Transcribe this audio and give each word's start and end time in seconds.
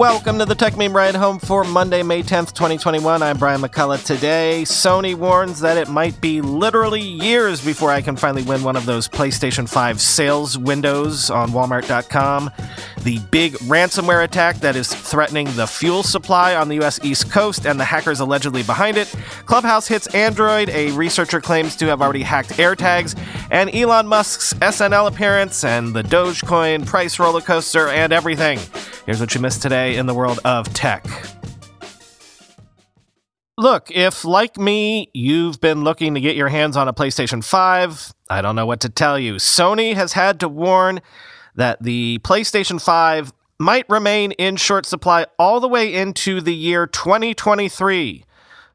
Welcome 0.00 0.38
to 0.38 0.46
the 0.46 0.54
Techmeme 0.54 0.94
Ride 0.94 1.14
Home 1.14 1.38
for 1.38 1.62
Monday, 1.62 2.02
May 2.02 2.22
10th, 2.22 2.54
2021. 2.54 3.22
I'm 3.22 3.36
Brian 3.36 3.60
McCullough. 3.60 4.02
Today, 4.02 4.62
Sony 4.64 5.14
warns 5.14 5.60
that 5.60 5.76
it 5.76 5.90
might 5.90 6.18
be 6.22 6.40
literally 6.40 7.02
years 7.02 7.62
before 7.62 7.90
I 7.90 8.00
can 8.00 8.16
finally 8.16 8.42
win 8.42 8.62
one 8.62 8.76
of 8.76 8.86
those 8.86 9.08
PlayStation 9.08 9.68
5 9.68 10.00
sales 10.00 10.56
windows 10.56 11.28
on 11.28 11.50
Walmart.com. 11.50 12.50
The 13.02 13.18
big 13.30 13.52
ransomware 13.54 14.24
attack 14.24 14.56
that 14.60 14.74
is 14.74 14.88
threatening 14.88 15.48
the 15.54 15.66
fuel 15.66 16.02
supply 16.02 16.54
on 16.54 16.70
the 16.70 16.76
U.S. 16.76 16.98
East 17.04 17.30
Coast 17.30 17.66
and 17.66 17.78
the 17.78 17.84
hackers 17.84 18.20
allegedly 18.20 18.62
behind 18.62 18.96
it. 18.96 19.14
Clubhouse 19.44 19.86
hits 19.86 20.06
Android. 20.14 20.70
A 20.70 20.92
researcher 20.92 21.42
claims 21.42 21.76
to 21.76 21.86
have 21.88 22.00
already 22.00 22.22
hacked 22.22 22.50
AirTags. 22.52 23.20
And 23.50 23.68
Elon 23.74 24.06
Musk's 24.06 24.54
SNL 24.54 25.08
appearance 25.08 25.62
and 25.62 25.92
the 25.92 26.02
Dogecoin 26.02 26.86
price 26.86 27.18
roller 27.18 27.42
coaster 27.42 27.88
and 27.88 28.14
everything. 28.14 28.58
Here's 29.04 29.20
what 29.20 29.34
you 29.34 29.40
missed 29.40 29.60
today 29.60 29.89
in 29.96 30.06
the 30.06 30.14
world 30.14 30.40
of 30.44 30.72
tech. 30.74 31.04
Look, 33.58 33.90
if 33.90 34.24
like 34.24 34.56
me, 34.56 35.10
you've 35.12 35.60
been 35.60 35.84
looking 35.84 36.14
to 36.14 36.20
get 36.20 36.34
your 36.34 36.48
hands 36.48 36.78
on 36.78 36.88
a 36.88 36.94
PlayStation 36.94 37.44
5, 37.44 38.14
I 38.30 38.40
don't 38.40 38.56
know 38.56 38.64
what 38.64 38.80
to 38.80 38.88
tell 38.88 39.18
you. 39.18 39.34
Sony 39.34 39.94
has 39.94 40.14
had 40.14 40.40
to 40.40 40.48
warn 40.48 41.00
that 41.56 41.82
the 41.82 42.20
PlayStation 42.22 42.80
5 42.80 43.32
might 43.58 43.84
remain 43.90 44.32
in 44.32 44.56
short 44.56 44.86
supply 44.86 45.26
all 45.38 45.60
the 45.60 45.68
way 45.68 45.92
into 45.92 46.40
the 46.40 46.54
year 46.54 46.86
2023. 46.86 48.24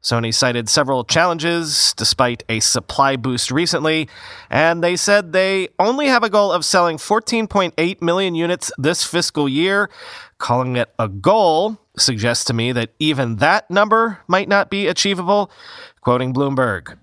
Sony 0.06 0.32
cited 0.32 0.68
several 0.68 1.02
challenges 1.02 1.92
despite 1.96 2.44
a 2.48 2.60
supply 2.60 3.16
boost 3.16 3.50
recently, 3.50 4.08
and 4.48 4.80
they 4.80 4.94
said 4.94 5.32
they 5.32 5.66
only 5.80 6.06
have 6.06 6.22
a 6.22 6.30
goal 6.30 6.52
of 6.52 6.64
selling 6.64 6.96
14.8 6.96 8.00
million 8.00 8.36
units 8.36 8.70
this 8.78 9.02
fiscal 9.02 9.48
year. 9.48 9.90
Calling 10.38 10.76
it 10.76 10.94
a 10.96 11.08
goal 11.08 11.76
suggests 11.98 12.44
to 12.44 12.54
me 12.54 12.70
that 12.70 12.90
even 13.00 13.36
that 13.36 13.68
number 13.68 14.20
might 14.28 14.48
not 14.48 14.70
be 14.70 14.86
achievable. 14.86 15.50
Quoting 16.02 16.32
Bloomberg. 16.32 16.96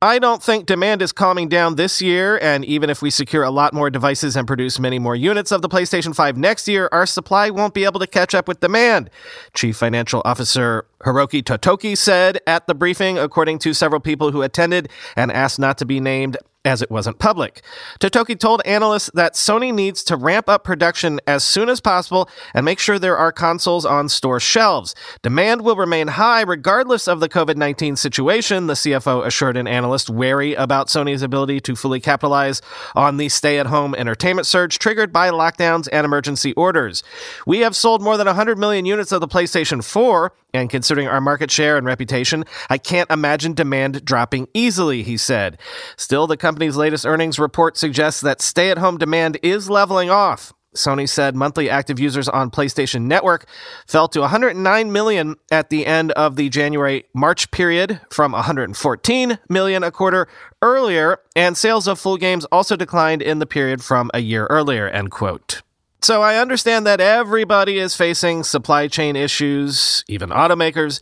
I 0.00 0.20
don't 0.20 0.40
think 0.40 0.66
demand 0.66 1.02
is 1.02 1.10
calming 1.10 1.48
down 1.48 1.74
this 1.74 2.00
year, 2.00 2.38
and 2.40 2.64
even 2.64 2.88
if 2.88 3.02
we 3.02 3.10
secure 3.10 3.42
a 3.42 3.50
lot 3.50 3.74
more 3.74 3.90
devices 3.90 4.36
and 4.36 4.46
produce 4.46 4.78
many 4.78 5.00
more 5.00 5.16
units 5.16 5.50
of 5.50 5.60
the 5.60 5.68
PlayStation 5.68 6.14
5 6.14 6.36
next 6.36 6.68
year, 6.68 6.88
our 6.92 7.04
supply 7.04 7.50
won't 7.50 7.74
be 7.74 7.84
able 7.84 7.98
to 7.98 8.06
catch 8.06 8.32
up 8.32 8.46
with 8.46 8.60
demand. 8.60 9.10
Chief 9.54 9.76
Financial 9.76 10.22
Officer 10.24 10.86
Hiroki 11.00 11.42
Totoki 11.42 11.98
said 11.98 12.38
at 12.46 12.68
the 12.68 12.76
briefing, 12.76 13.18
according 13.18 13.58
to 13.58 13.74
several 13.74 14.00
people 14.00 14.30
who 14.30 14.42
attended 14.42 14.88
and 15.16 15.32
asked 15.32 15.58
not 15.58 15.78
to 15.78 15.84
be 15.84 15.98
named 15.98 16.36
as 16.68 16.82
it 16.82 16.90
wasn't 16.90 17.18
public. 17.18 17.62
Totoki 17.98 18.38
told 18.38 18.62
analysts 18.64 19.10
that 19.14 19.34
Sony 19.34 19.74
needs 19.74 20.04
to 20.04 20.16
ramp 20.16 20.48
up 20.48 20.62
production 20.62 21.18
as 21.26 21.42
soon 21.42 21.68
as 21.68 21.80
possible 21.80 22.28
and 22.54 22.64
make 22.64 22.78
sure 22.78 22.98
there 22.98 23.16
are 23.16 23.32
consoles 23.32 23.84
on 23.84 24.08
store 24.08 24.38
shelves. 24.38 24.94
Demand 25.22 25.62
will 25.62 25.76
remain 25.76 26.08
high 26.08 26.42
regardless 26.42 27.08
of 27.08 27.20
the 27.20 27.28
COVID 27.28 27.56
19 27.56 27.96
situation, 27.96 28.66
the 28.66 28.74
CFO 28.74 29.24
assured 29.24 29.56
an 29.56 29.66
analyst 29.66 30.10
wary 30.10 30.54
about 30.54 30.88
Sony's 30.88 31.22
ability 31.22 31.60
to 31.60 31.74
fully 31.74 32.00
capitalize 32.00 32.60
on 32.94 33.16
the 33.16 33.28
stay 33.28 33.58
at 33.58 33.66
home 33.66 33.94
entertainment 33.94 34.46
surge 34.46 34.78
triggered 34.78 35.12
by 35.12 35.30
lockdowns 35.30 35.88
and 35.90 36.04
emergency 36.04 36.52
orders. 36.52 37.02
We 37.46 37.60
have 37.60 37.74
sold 37.74 38.02
more 38.02 38.16
than 38.16 38.26
100 38.26 38.58
million 38.58 38.84
units 38.84 39.12
of 39.12 39.20
the 39.20 39.28
PlayStation 39.28 39.82
4, 39.82 40.32
and 40.54 40.70
considering 40.70 41.08
our 41.08 41.20
market 41.20 41.50
share 41.50 41.76
and 41.76 41.86
reputation, 41.86 42.44
I 42.70 42.78
can't 42.78 43.10
imagine 43.10 43.54
demand 43.54 44.04
dropping 44.04 44.48
easily, 44.54 45.02
he 45.02 45.16
said. 45.16 45.58
Still, 45.96 46.26
the 46.26 46.36
company's 46.36 46.76
latest 46.76 47.06
earnings 47.06 47.38
report 47.38 47.76
suggests 47.76 48.20
that 48.22 48.40
stay 48.40 48.70
at 48.70 48.78
home 48.78 48.98
demand 48.98 49.38
is 49.42 49.68
leveling 49.68 50.10
off. 50.10 50.52
Sony 50.74 51.08
said 51.08 51.34
monthly 51.34 51.68
active 51.68 51.98
users 51.98 52.28
on 52.28 52.50
PlayStation 52.50 53.02
Network 53.02 53.46
fell 53.86 54.06
to 54.08 54.20
109 54.20 54.92
million 54.92 55.36
at 55.50 55.70
the 55.70 55.86
end 55.86 56.12
of 56.12 56.36
the 56.36 56.48
January 56.48 57.04
March 57.14 57.50
period 57.50 58.00
from 58.10 58.32
114 58.32 59.38
million 59.48 59.82
a 59.82 59.90
quarter 59.90 60.28
earlier, 60.62 61.18
and 61.34 61.56
sales 61.56 61.88
of 61.88 61.98
full 61.98 62.16
games 62.16 62.44
also 62.46 62.76
declined 62.76 63.22
in 63.22 63.38
the 63.38 63.46
period 63.46 63.82
from 63.82 64.10
a 64.14 64.20
year 64.20 64.46
earlier, 64.50 64.88
end 64.88 65.10
quote. 65.10 65.62
So 66.00 66.22
I 66.22 66.36
understand 66.36 66.86
that 66.86 67.00
everybody 67.00 67.78
is 67.78 67.96
facing 67.96 68.44
supply 68.44 68.86
chain 68.86 69.16
issues, 69.16 70.04
even 70.06 70.30
automakers, 70.30 71.00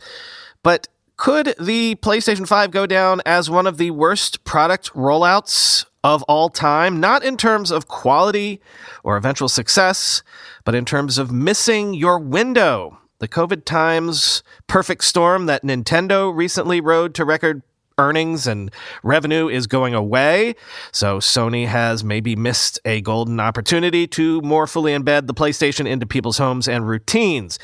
but 0.63 0.87
could 1.17 1.55
the 1.59 1.95
PlayStation 1.95 2.47
5 2.47 2.71
go 2.71 2.85
down 2.85 3.21
as 3.25 3.49
one 3.49 3.67
of 3.67 3.77
the 3.77 3.91
worst 3.91 4.43
product 4.43 4.93
rollouts 4.93 5.85
of 6.03 6.23
all 6.23 6.49
time? 6.49 6.99
Not 6.99 7.23
in 7.23 7.37
terms 7.37 7.71
of 7.71 7.87
quality 7.87 8.61
or 9.03 9.17
eventual 9.17 9.49
success, 9.49 10.23
but 10.63 10.75
in 10.75 10.85
terms 10.85 11.17
of 11.17 11.31
missing 11.31 11.93
your 11.93 12.19
window. 12.19 12.99
The 13.19 13.27
COVID 13.27 13.65
times 13.65 14.43
perfect 14.67 15.03
storm 15.03 15.47
that 15.47 15.63
Nintendo 15.63 16.35
recently 16.35 16.79
rode 16.79 17.15
to 17.15 17.25
record 17.25 17.63
earnings 17.99 18.45
and 18.45 18.71
revenue 19.01 19.47
is 19.47 19.65
going 19.65 19.95
away. 19.95 20.53
So 20.91 21.17
Sony 21.17 21.65
has 21.65 22.03
maybe 22.03 22.35
missed 22.35 22.79
a 22.85 23.01
golden 23.01 23.39
opportunity 23.39 24.05
to 24.09 24.39
more 24.41 24.67
fully 24.67 24.91
embed 24.91 25.25
the 25.25 25.33
PlayStation 25.33 25.87
into 25.87 26.05
people's 26.05 26.37
homes 26.37 26.67
and 26.67 26.87
routines. 26.87 27.57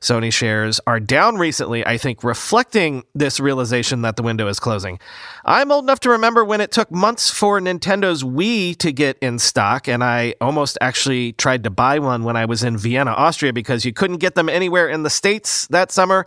Sony 0.00 0.32
shares 0.32 0.80
are 0.88 0.98
down 0.98 1.36
recently, 1.36 1.86
I 1.86 1.98
think, 1.98 2.24
reflecting 2.24 3.04
this 3.14 3.38
realization 3.38 4.02
that 4.02 4.16
the 4.16 4.24
window 4.24 4.48
is 4.48 4.58
closing. 4.58 4.98
I'm 5.44 5.70
old 5.70 5.84
enough 5.84 6.00
to 6.00 6.10
remember 6.10 6.44
when 6.44 6.60
it 6.60 6.72
took 6.72 6.90
months 6.90 7.30
for 7.30 7.60
Nintendo's 7.60 8.24
Wii 8.24 8.76
to 8.78 8.90
get 8.90 9.16
in 9.20 9.38
stock, 9.38 9.86
and 9.88 10.02
I 10.02 10.34
almost 10.40 10.76
actually 10.80 11.32
tried 11.34 11.62
to 11.62 11.70
buy 11.70 12.00
one 12.00 12.24
when 12.24 12.36
I 12.36 12.44
was 12.44 12.64
in 12.64 12.76
Vienna, 12.76 13.12
Austria, 13.12 13.52
because 13.52 13.84
you 13.84 13.92
couldn't 13.92 14.18
get 14.18 14.34
them 14.34 14.48
anywhere 14.48 14.88
in 14.88 15.04
the 15.04 15.10
States 15.10 15.68
that 15.68 15.92
summer. 15.92 16.26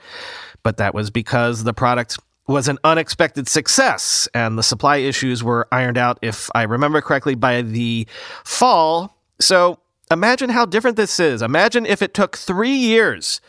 But 0.64 0.78
that 0.78 0.94
was 0.94 1.10
because 1.10 1.64
the 1.64 1.74
product 1.74 2.18
was 2.50 2.68
an 2.68 2.80
unexpected 2.84 3.48
success, 3.48 4.28
and 4.34 4.58
the 4.58 4.64
supply 4.64 4.98
issues 4.98 5.44
were 5.44 5.68
ironed 5.72 6.00
out, 6.00 6.18
if 6.24 6.50
I 6.56 6.64
remember 6.64 7.00
correctly, 7.00 7.36
by 7.36 7.62
the 7.62 8.08
fall. 8.44 9.16
So 9.40 9.78
imagine 10.10 10.50
how 10.50 10.66
different 10.66 10.98
this 10.98 11.20
is. 11.20 11.44
Imagine 11.44 11.86
if 11.86 12.02
it 12.02 12.16
took 12.16 12.36
three 12.36 12.76
years 12.76 13.40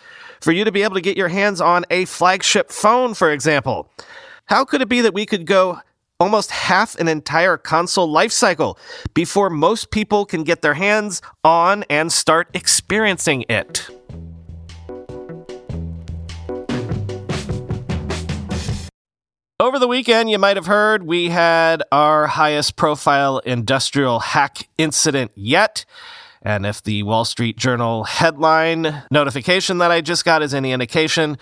for 0.43 0.53
you 0.53 0.65
to 0.65 0.71
be 0.71 0.83
able 0.83 0.97
to 0.97 1.01
get 1.01 1.17
your 1.17 1.29
hands 1.29 1.63
on 1.63 1.87
a 1.89 2.05
flagship 2.05 2.71
phone, 2.71 3.15
for 3.15 3.31
example. 3.31 3.91
How 4.45 4.67
could 4.67 4.83
it 4.83 4.89
be 4.91 5.01
that 5.01 5.15
we 5.15 5.25
could 5.25 5.47
go 5.47 5.81
almost 6.19 6.51
half 6.51 6.95
an 6.97 7.09
entire 7.09 7.57
console 7.57 8.13
lifecycle 8.13 8.77
before 9.15 9.49
most 9.49 9.91
people 9.91 10.27
can 10.27 10.45
get 10.45 10.61
their 10.61 10.75
hands 10.75 11.23
on 11.43 11.85
and 11.89 12.13
start 12.13 12.49
experiencing 12.53 13.47
it? 13.49 13.89
Over 19.61 19.79
the 19.79 19.87
weekend, 19.87 20.31
you 20.31 20.39
might 20.39 20.57
have 20.57 20.65
heard 20.65 21.03
we 21.03 21.29
had 21.29 21.83
our 21.93 22.29
highest 22.29 22.77
profile 22.77 23.41
industrial 23.41 24.19
hack 24.21 24.71
incident 24.79 25.33
yet. 25.35 25.85
And 26.41 26.65
if 26.65 26.83
the 26.83 27.03
Wall 27.03 27.27
Street 27.27 27.59
Journal 27.59 28.05
headline 28.05 29.03
notification 29.11 29.77
that 29.77 29.91
I 29.91 30.01
just 30.01 30.25
got 30.25 30.41
is 30.43 30.55
any 30.55 30.73
indication, 30.73 31.37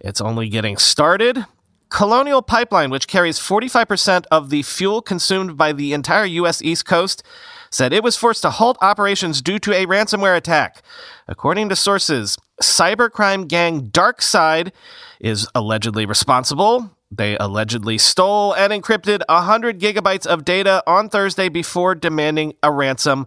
it's 0.00 0.20
only 0.20 0.48
getting 0.48 0.76
started. 0.76 1.46
Colonial 1.88 2.42
Pipeline, 2.42 2.90
which 2.90 3.06
carries 3.06 3.38
45% 3.38 4.24
of 4.32 4.50
the 4.50 4.62
fuel 4.62 5.00
consumed 5.00 5.56
by 5.56 5.72
the 5.72 5.92
entire 5.92 6.24
U.S. 6.24 6.62
East 6.62 6.84
Coast, 6.84 7.22
said 7.70 7.92
it 7.92 8.02
was 8.02 8.16
forced 8.16 8.42
to 8.42 8.50
halt 8.50 8.76
operations 8.80 9.40
due 9.40 9.60
to 9.60 9.72
a 9.72 9.86
ransomware 9.86 10.36
attack. 10.36 10.82
According 11.28 11.68
to 11.68 11.76
sources, 11.76 12.36
cybercrime 12.60 13.46
gang 13.46 13.88
DarkSide 13.88 14.72
is 15.20 15.46
allegedly 15.54 16.06
responsible. 16.06 16.90
They 17.14 17.36
allegedly 17.36 17.98
stole 17.98 18.54
and 18.54 18.72
encrypted 18.72 19.20
100 19.28 19.78
gigabytes 19.78 20.26
of 20.26 20.46
data 20.46 20.82
on 20.86 21.10
Thursday 21.10 21.50
before 21.50 21.94
demanding 21.94 22.54
a 22.62 22.72
ransom 22.72 23.26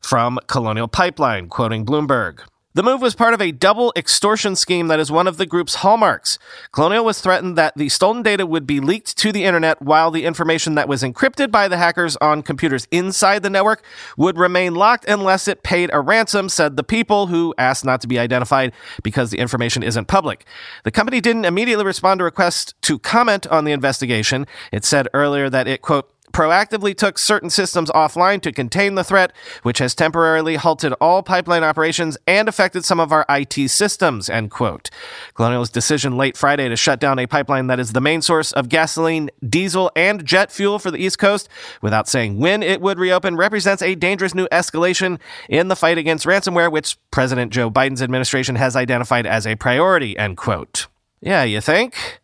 from 0.00 0.38
Colonial 0.48 0.88
Pipeline, 0.88 1.48
quoting 1.48 1.86
Bloomberg. 1.86 2.40
The 2.74 2.82
move 2.82 3.02
was 3.02 3.14
part 3.14 3.34
of 3.34 3.42
a 3.42 3.52
double 3.52 3.92
extortion 3.96 4.56
scheme 4.56 4.88
that 4.88 4.98
is 4.98 5.12
one 5.12 5.26
of 5.26 5.36
the 5.36 5.44
group's 5.44 5.76
hallmarks. 5.76 6.38
Colonial 6.72 7.04
was 7.04 7.20
threatened 7.20 7.58
that 7.58 7.76
the 7.76 7.90
stolen 7.90 8.22
data 8.22 8.46
would 8.46 8.66
be 8.66 8.80
leaked 8.80 9.18
to 9.18 9.30
the 9.30 9.44
internet 9.44 9.82
while 9.82 10.10
the 10.10 10.24
information 10.24 10.74
that 10.76 10.88
was 10.88 11.02
encrypted 11.02 11.50
by 11.50 11.68
the 11.68 11.76
hackers 11.76 12.16
on 12.22 12.42
computers 12.42 12.88
inside 12.90 13.42
the 13.42 13.50
network 13.50 13.84
would 14.16 14.38
remain 14.38 14.74
locked 14.74 15.04
unless 15.06 15.48
it 15.48 15.62
paid 15.62 15.90
a 15.92 16.00
ransom, 16.00 16.48
said 16.48 16.76
the 16.76 16.84
people 16.84 17.26
who 17.26 17.54
asked 17.58 17.84
not 17.84 18.00
to 18.00 18.08
be 18.08 18.18
identified 18.18 18.72
because 19.02 19.30
the 19.30 19.38
information 19.38 19.82
isn't 19.82 20.08
public. 20.08 20.46
The 20.84 20.90
company 20.90 21.20
didn't 21.20 21.44
immediately 21.44 21.84
respond 21.84 22.20
to 22.20 22.24
requests 22.24 22.72
to 22.82 22.98
comment 22.98 23.46
on 23.48 23.64
the 23.64 23.72
investigation. 23.72 24.46
It 24.72 24.86
said 24.86 25.08
earlier 25.12 25.50
that 25.50 25.68
it, 25.68 25.82
quote, 25.82 26.11
proactively 26.32 26.96
took 26.96 27.18
certain 27.18 27.50
systems 27.50 27.90
offline 27.90 28.40
to 28.42 28.52
contain 28.52 28.94
the 28.94 29.04
threat, 29.04 29.32
which 29.62 29.78
has 29.78 29.94
temporarily 29.94 30.56
halted 30.56 30.92
all 30.94 31.22
pipeline 31.22 31.62
operations 31.62 32.16
and 32.26 32.48
affected 32.48 32.84
some 32.84 32.98
of 32.98 33.12
our 33.12 33.24
IT 33.28 33.68
systems, 33.68 34.30
end 34.30 34.50
quote. 34.50 34.90
Colonial's 35.34 35.70
decision 35.70 36.16
late 36.16 36.36
Friday 36.36 36.68
to 36.68 36.76
shut 36.76 37.00
down 37.00 37.18
a 37.18 37.26
pipeline 37.26 37.66
that 37.66 37.78
is 37.78 37.92
the 37.92 38.00
main 38.00 38.22
source 38.22 38.52
of 38.52 38.68
gasoline, 38.68 39.30
diesel, 39.46 39.90
and 39.94 40.24
jet 40.24 40.50
fuel 40.50 40.78
for 40.78 40.90
the 40.90 40.98
East 40.98 41.18
Coast 41.18 41.48
without 41.80 42.08
saying 42.08 42.38
when 42.38 42.62
it 42.62 42.80
would 42.80 42.98
reopen 42.98 43.36
represents 43.36 43.82
a 43.82 43.94
dangerous 43.94 44.34
new 44.34 44.48
escalation 44.48 45.18
in 45.48 45.68
the 45.68 45.76
fight 45.76 45.98
against 45.98 46.26
ransomware, 46.26 46.72
which 46.72 46.96
President 47.10 47.52
Joe 47.52 47.70
Biden's 47.70 48.02
administration 48.02 48.56
has 48.56 48.76
identified 48.76 49.26
as 49.26 49.46
a 49.46 49.56
priority, 49.56 50.16
end 50.16 50.36
quote. 50.36 50.86
Yeah, 51.20 51.44
you 51.44 51.60
think? 51.60 52.21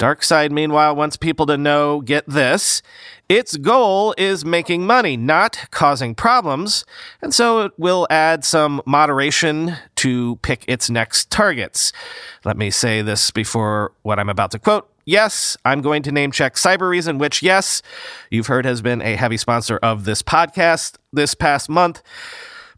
DarkSide, 0.00 0.50
meanwhile, 0.50 0.96
wants 0.96 1.16
people 1.16 1.46
to 1.46 1.58
know 1.58 2.00
get 2.00 2.26
this 2.26 2.82
its 3.28 3.56
goal 3.56 4.12
is 4.18 4.44
making 4.44 4.84
money, 4.84 5.16
not 5.16 5.68
causing 5.70 6.16
problems, 6.16 6.84
and 7.22 7.32
so 7.32 7.60
it 7.60 7.72
will 7.78 8.04
add 8.10 8.44
some 8.44 8.82
moderation 8.84 9.76
to 9.94 10.34
pick 10.42 10.64
its 10.66 10.90
next 10.90 11.30
targets. 11.30 11.92
Let 12.44 12.56
me 12.56 12.72
say 12.72 13.02
this 13.02 13.30
before 13.30 13.92
what 14.02 14.18
I'm 14.18 14.28
about 14.28 14.50
to 14.50 14.58
quote. 14.58 14.90
Yes, 15.04 15.56
I'm 15.64 15.80
going 15.80 16.02
to 16.02 16.10
name 16.10 16.32
check 16.32 16.56
Cybereason, 16.56 17.20
which, 17.20 17.40
yes, 17.40 17.82
you've 18.30 18.48
heard 18.48 18.64
has 18.64 18.82
been 18.82 19.00
a 19.00 19.14
heavy 19.14 19.36
sponsor 19.36 19.76
of 19.76 20.06
this 20.06 20.22
podcast 20.22 20.96
this 21.12 21.36
past 21.36 21.68
month. 21.68 22.02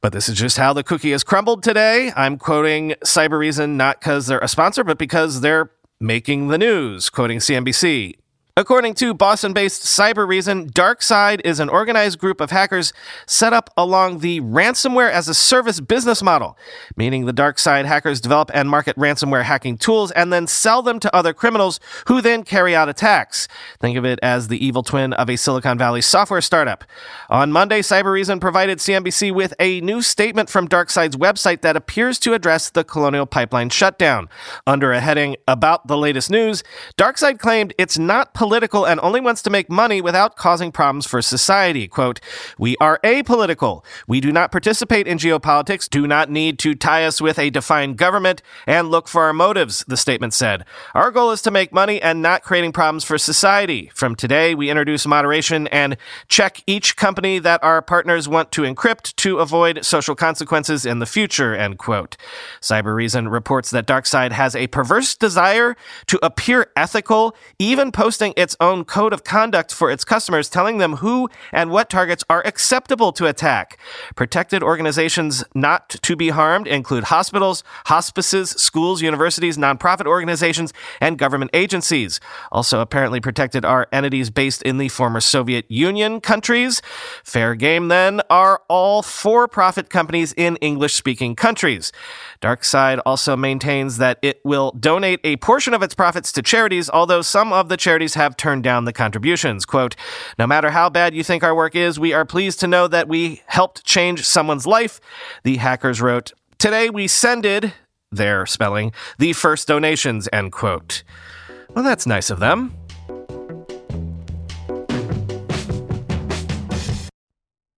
But 0.03 0.13
this 0.13 0.29
is 0.29 0.37
just 0.37 0.59
how 0.59 0.75
the 0.75 0.83
cookie 0.83 1.13
has 1.13 1.25
crumbled 1.25 1.63
today. 1.63 2.13
I'm 2.15 2.37
quoting 2.37 2.91
Cybereason 3.05 3.77
not 3.77 4.01
because 4.01 4.27
they're 4.27 4.41
a 4.41 4.49
sponsor, 4.49 4.85
but 4.85 4.99
because 4.99 5.41
they're 5.41 5.71
making 6.03 6.49
the 6.49 6.59
news, 6.59 7.09
quoting 7.09 7.39
CNBC. 7.39 8.22
According 8.55 8.93
to 8.97 9.15
Boston 9.15 9.55
based 9.55 9.83
Cybereason, 9.85 10.73
DarkSide 10.73 11.41
is 11.43 11.59
an 11.59 11.71
organized 11.71 12.19
group 12.19 12.39
of 12.39 12.51
hackers 12.51 12.93
set 13.27 13.55
up 13.55 13.71
along 13.79 14.19
the 14.19 14.43
ransomware 14.43 15.11
as 15.11 15.27
a 15.27 15.33
service 15.33 15.81
business 15.81 16.23
model, 16.23 16.59
meaning 16.95 17.25
the 17.25 17.33
DarkSide 17.33 17.87
hackers 17.87 18.21
develop 18.21 18.51
and 18.53 18.69
market 18.69 18.95
ransomware 18.97 19.45
hacking 19.45 19.79
tools 19.79 20.11
and 20.11 20.31
then 20.31 20.47
sell 20.47 20.83
them 20.83 21.01
to 21.01 21.17
other 21.17 21.33
criminals 21.33 21.81
who 22.09 22.21
then 22.21 22.43
carry 22.43 22.77
out 22.77 22.91
attacks. 22.91 23.49
Think 23.81 23.97
of 23.97 24.05
it 24.05 24.19
as 24.23 24.49
the 24.49 24.63
evil 24.63 24.83
twin 24.83 25.15
of 25.15 25.31
a 25.31 25.37
Silicon 25.37 25.79
Valley 25.79 26.03
software 26.03 26.43
startup. 26.43 26.85
On 27.31 27.53
Monday, 27.53 27.81
Cybereason 27.81 28.39
provided 28.39 28.81
CNBC 28.81 29.33
with 29.33 29.55
a 29.61 29.81
new 29.81 30.03
statement 30.03 30.51
from 30.51 30.69
DarkSide's 30.69 31.17
website 31.17 31.63
that 31.63 31.75
appears 31.75 32.19
to 32.19 32.35
address 32.35 32.69
the 32.69 32.85
Colonial 32.85 33.25
Pipeline 33.25 33.71
shutdown. 33.71 34.29
Under 34.67 34.93
a 34.93 35.01
heading 35.01 35.37
about 35.49 35.87
the 35.87 35.97
latest 35.97 36.31
news, 36.31 36.63
DarkSide 36.99 37.39
claimed 37.39 37.73
it's 37.79 37.97
not 37.97 38.35
political 38.43 38.85
and 38.85 38.99
only 39.05 39.21
wants 39.21 39.41
to 39.41 39.51
make 39.51 39.71
money 39.71 40.01
without 40.01 40.35
causing 40.35 40.73
problems 40.73 41.07
for 41.07 41.23
society. 41.23 41.87
Quote, 41.87 42.19
We 42.59 42.77
are 42.79 42.99
apolitical. 43.05 43.85
We 44.09 44.21
do 44.21 44.33
not 44.33 44.51
participate 44.51 45.07
in 45.07 45.17
geopolitics, 45.17 45.89
do 45.89 46.09
not 46.09 46.29
need 46.29 46.59
to 46.59 46.75
tie 46.75 47.05
us 47.05 47.21
with 47.21 47.39
a 47.39 47.51
defined 47.51 47.99
government, 47.99 48.43
and 48.67 48.91
look 48.91 49.07
for 49.07 49.23
our 49.23 49.33
motives, 49.33 49.85
the 49.87 49.97
statement 49.97 50.35
said. 50.35 50.65
Our 50.93 51.13
goal 51.13 51.31
is 51.31 51.41
to 51.43 51.53
make 51.53 51.73
money 51.73 52.03
and 52.03 52.21
not 52.21 52.43
creating 52.43 52.73
problems 52.73 53.05
for 53.05 53.17
society. 53.17 53.93
From 53.95 54.17
today, 54.17 54.57
we 54.57 54.71
introduce 54.71 55.07
moderation 55.07 55.69
and 55.69 55.97
check 56.27 56.65
each 56.67 56.97
company 56.97 57.39
that 57.39 57.63
our 57.63 57.81
partners 57.81 58.29
want 58.29 58.51
to 58.53 58.63
encrypt 58.63 59.15
to 59.19 59.39
avoid 59.39 59.85
social 59.85 60.17
consequences 60.17 60.85
in 60.85 60.99
the 60.99 61.07
future, 61.07 61.55
end 61.55 61.79
quote. 61.79 62.17
Cybereason 62.61 63.31
reports 63.31 63.71
that 63.71 63.87
DarkSide 63.87 64.33
has 64.33 64.57
a 64.57 64.67
perverse 64.67 65.15
desire 65.15 65.77
to 66.07 66.19
appear 66.25 66.73
ethical, 66.75 67.37
even 67.61 67.93
posting 67.93 68.32
its 68.37 68.57
own 68.61 68.85
code 68.85 69.13
of 69.13 69.25
conduct 69.25 69.75
for 69.75 69.91
its 69.91 70.05
customers, 70.05 70.49
telling 70.49 70.79
them 70.79 70.97
who 70.97 71.29
and 71.53 71.71
what 71.71 71.91
targets 71.91 72.25
are 72.29 72.43
acceptable 72.47 73.13
to 73.13 73.27
attack. 73.27 73.79
Protected 74.17 74.63
organizations 74.63 75.45
not 75.55 75.89
to 75.91 76.17
be 76.17 76.31
harmed 76.31 76.67
include 76.67 77.05
hospitals, 77.05 77.65
hospices, 77.87 78.51
schools, 78.51 79.03
universities, 79.03 79.57
nonprofit 79.57 80.07
organizations, 80.07 80.73
and 81.01 81.19
government 81.19 81.51
agencies. 81.55 82.21
Also, 82.51 82.81
apparently 82.81 83.21
protected 83.21 83.65
are 83.65 83.89
entities 83.93 84.31
based 84.31 84.63
in 84.63 84.79
the 84.79 84.89
former 84.89 85.21
Soviet 85.21 85.71
Union 85.71 86.21
countries. 86.21 86.83
Fair 87.25 87.55
game, 87.55 87.89
then, 87.89 88.21
are 88.31 88.63
all 88.69 89.03
for 89.03 89.49
profit 89.49 89.91
companies 89.91 90.33
in 90.37 90.57
English 90.57 90.95
speaking 90.95 91.35
countries. 91.35 91.93
DarkSide 92.41 93.01
also 93.07 93.37
maintains 93.37 93.99
that 93.99 94.19
it 94.23 94.41
will 94.45 94.73
donate 94.73 95.21
a 95.25 95.37
portion 95.37 95.75
of 95.75 95.83
its 95.83 95.95
profits 95.95 96.33
to 96.33 96.43
charities, 96.43 96.91
although 96.91 97.23
some 97.23 97.53
of 97.53 97.69
the 97.69 97.77
charities 97.77 98.15
have 98.23 98.37
turned 98.37 98.63
down 98.63 98.85
the 98.85 98.93
contributions. 98.93 99.67
Quote, 99.67 99.97
No 100.39 100.47
matter 100.47 100.71
how 100.71 100.89
bad 100.89 101.15
you 101.15 101.25
think 101.25 101.43
our 101.43 101.55
work 101.55 101.75
is, 101.75 101.99
we 101.99 102.13
are 102.13 102.25
pleased 102.25 102.61
to 102.61 102.69
know 102.69 102.87
that 102.87 103.09
we 103.09 103.43
helped 103.47 103.85
change 103.85 104.25
someone's 104.25 104.67
life. 104.67 105.01
The 105.43 105.57
hackers 105.57 106.01
wrote, 106.01 106.33
Today 106.59 106.89
we 106.89 107.09
sended, 107.09 107.75
their 108.13 108.47
spelling, 108.47 108.93
the 109.19 109.33
first 109.33 109.67
donations, 109.67 110.29
end 110.33 110.53
quote. 110.53 111.03
Well, 111.75 111.85
that's 111.85 112.07
nice 112.07 112.31
of 112.31 112.39
them. 112.39 112.77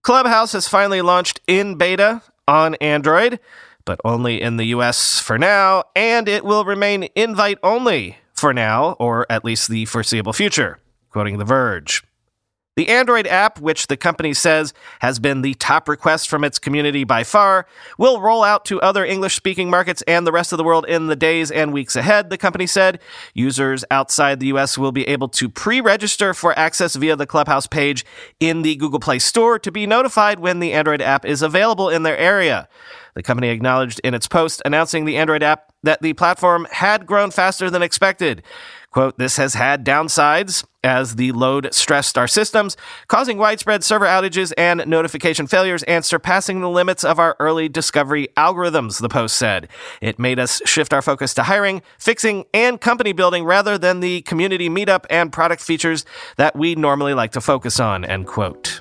Clubhouse 0.03 0.53
has 0.53 0.69
finally 0.69 1.01
launched 1.01 1.41
in 1.47 1.77
beta 1.77 2.21
on 2.47 2.75
Android, 2.75 3.41
but 3.87 3.99
only 4.05 4.43
in 4.43 4.59
the 4.59 4.67
US 4.67 5.19
for 5.19 5.39
now, 5.39 5.85
and 5.97 6.29
it 6.29 6.45
will 6.45 6.67
remain 6.67 7.09
invite 7.15 7.59
only 7.63 8.19
for 8.45 8.53
now, 8.53 8.93
or 8.99 9.25
at 9.31 9.43
least 9.43 9.71
the 9.71 9.87
foreseeable 9.87 10.35
future, 10.35 10.79
quoting 11.09 11.39
The 11.39 11.47
Verge. 11.47 12.05
The 12.77 12.91
Android 12.91 13.27
app, 13.27 13.59
which 13.59 13.87
the 13.87 13.97
company 13.97 14.35
says 14.35 14.75
has 15.01 15.19
been 15.19 15.41
the 15.41 15.55
top 15.55 15.89
request 15.89 16.29
from 16.29 16.45
its 16.45 16.59
community 16.59 17.05
by 17.05 17.25
far, 17.25 17.65
will 17.97 18.21
roll 18.21 18.45
out 18.45 18.67
to 18.67 18.83
other 18.83 19.03
English 19.03 19.35
speaking 19.35 19.71
markets 19.71 20.03
and 20.03 20.27
the 20.27 20.33
rest 20.33 20.53
of 20.53 20.59
the 20.59 20.65
world 20.65 20.85
in 20.85 21.07
the 21.07 21.17
days 21.17 21.51
and 21.51 21.73
weeks 21.73 21.97
ahead, 21.97 22.29
the 22.29 22.37
company 22.37 22.67
said. 22.67 23.01
Users 23.33 23.83
outside 23.91 24.41
the 24.41 24.49
US 24.49 24.77
will 24.77 24.93
be 24.93 25.09
able 25.09 25.29
to 25.29 25.49
pre 25.49 25.81
register 25.81 26.35
for 26.35 26.59
access 26.59 26.97
via 26.97 27.17
the 27.17 27.27
Clubhouse 27.27 27.67
page 27.67 28.05
in 28.41 28.61
the 28.61 28.77
Google 28.77 29.01
Play 29.01 29.21
Store 29.21 29.59
to 29.59 29.73
be 29.73 29.87
notified 29.87 30.39
when 30.39 30.61
the 30.61 30.75
Android 30.75 31.01
app 31.01 31.25
is 31.25 31.41
available 31.41 31.89
in 31.89 32.03
their 32.03 32.19
area. 32.19 32.69
The 33.15 33.23
company 33.23 33.49
acknowledged 33.49 34.03
in 34.05 34.13
its 34.13 34.29
post 34.29 34.61
announcing 34.67 35.07
the 35.07 35.17
Android 35.17 35.43
app 35.43 35.73
that 35.85 36.03
the 36.03 36.13
platform 36.15 36.67
had 36.71 37.07
grown 37.07 37.31
faster 37.31 37.71
than 37.71 37.83
expected. 37.83 38.43
Quote, 38.91 39.19
this 39.19 39.39
has 39.39 39.55
had 39.55 39.85
downsides 39.85 40.65
as 40.85 41.17
the 41.17 41.33
load 41.33 41.75
stressed 41.75 42.17
our 42.17 42.29
systems, 42.29 42.77
causing 43.09 43.39
widespread 43.39 43.83
server 43.83 44.07
outages 44.07 44.53
and 44.57 44.87
notification 44.87 45.49
failures 45.49 45.83
and 45.83 46.05
surpassing 46.05 46.61
the 46.61 46.71
limits 46.71 47.03
of 47.03 47.19
our 47.19 47.35
early 47.41 47.69
discovery 47.69 48.29
algorithms, 48.37 49.01
the 49.01 49.09
post 49.09 49.35
said. 49.35 49.67
It 50.01 50.21
made 50.21 50.39
us 50.39 50.63
shift 50.65 50.93
our 50.93 51.03
focus 51.03 51.35
to 51.35 51.43
hiring, 51.43 51.83
fixing, 51.99 52.45
and 52.55 52.81
company 52.81 53.13
building 53.13 53.45
rather 53.45 53.77
than 53.79 53.99
the 53.99 54.23
community 54.23 54.69
meetup 54.69 55.07
and 55.11 55.33
product 55.33 55.61
features 55.61 56.05
that 56.37 56.55
we 56.55 56.77
normally 56.77 57.15
like 57.15 57.33
to 57.33 57.41
focus 57.41 57.81
on, 57.81 58.05
end 58.05 58.29
quote. 58.29 58.81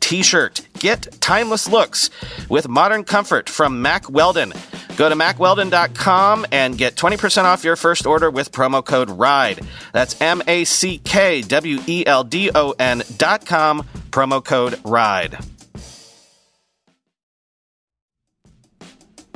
t 0.00 0.22
shirt. 0.22 0.66
Get 0.78 1.20
timeless 1.20 1.68
looks 1.68 2.10
with 2.48 2.68
modern 2.68 3.04
comfort 3.04 3.48
from 3.48 3.82
Mack 3.82 4.08
Weldon. 4.10 4.52
Go 4.96 5.08
to 5.08 5.14
mackweldon.com 5.14 6.46
and 6.50 6.76
get 6.76 6.96
20% 6.96 7.44
off 7.44 7.62
your 7.62 7.76
first 7.76 8.06
order 8.06 8.30
with 8.30 8.50
promo 8.50 8.84
code 8.84 9.10
RIDE. 9.10 9.60
That's 9.92 10.20
M 10.20 10.42
A 10.46 10.64
C 10.64 10.98
K 10.98 11.42
W 11.42 11.78
E 11.86 12.04
L 12.06 12.24
D 12.24 12.50
O 12.54 12.72
N.com, 12.78 13.86
promo 14.10 14.44
code 14.44 14.80
RIDE. 14.84 15.38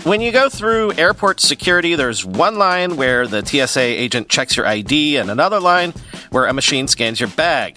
When 0.04 0.20
you 0.20 0.32
go 0.32 0.48
through 0.48 0.94
airport 0.94 1.38
security, 1.38 1.94
there's 1.94 2.24
one 2.24 2.58
line 2.58 2.96
where 2.96 3.28
the 3.28 3.46
TSA 3.46 3.80
agent 3.80 4.28
checks 4.28 4.56
your 4.56 4.66
ID 4.66 5.16
and 5.16 5.30
another 5.30 5.60
line 5.60 5.94
where 6.30 6.46
a 6.46 6.52
machine 6.52 6.88
scans 6.88 7.20
your 7.20 7.28
bag. 7.28 7.76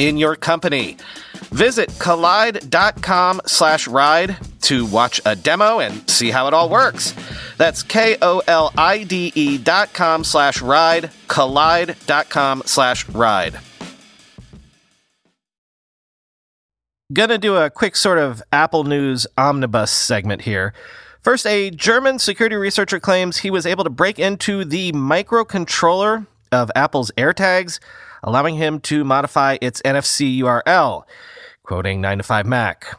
in 0.00 0.16
your 0.16 0.34
company. 0.34 0.96
Visit 1.52 1.90
kolide.com 1.90 3.42
slash 3.46 3.86
ride 3.86 4.36
to 4.62 4.86
watch 4.86 5.20
a 5.26 5.36
demo 5.36 5.78
and 5.78 6.08
see 6.08 6.30
how 6.30 6.46
it 6.48 6.54
all 6.54 6.68
works. 6.68 7.14
That's 7.58 7.82
K-O-L-I-D-E 7.82 9.58
dot 9.58 9.92
com 9.92 10.24
slash 10.24 10.62
ride, 10.62 11.10
kolide.com 11.28 12.62
slash 12.64 13.08
ride. 13.10 13.60
Gonna 17.12 17.38
do 17.38 17.56
a 17.56 17.68
quick 17.70 17.96
sort 17.96 18.18
of 18.18 18.40
Apple 18.52 18.84
News 18.84 19.26
omnibus 19.36 19.90
segment 19.90 20.42
here. 20.42 20.72
First, 21.22 21.44
a 21.46 21.70
German 21.70 22.18
security 22.18 22.56
researcher 22.56 23.00
claims 23.00 23.38
he 23.38 23.50
was 23.50 23.66
able 23.66 23.84
to 23.84 23.90
break 23.90 24.18
into 24.18 24.64
the 24.64 24.92
microcontroller 24.92 26.26
of 26.52 26.70
Apple's 26.74 27.10
AirTags, 27.18 27.80
allowing 28.22 28.56
him 28.56 28.80
to 28.80 29.04
modify 29.04 29.58
its 29.60 29.80
NFC 29.82 30.38
URL. 30.38 31.04
Quoting 31.62 32.00
9 32.00 32.18
to 32.18 32.24
5 32.24 32.46
Mac. 32.46 32.96